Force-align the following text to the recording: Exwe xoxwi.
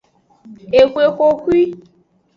Exwe 0.79 1.03
xoxwi. 1.15 1.61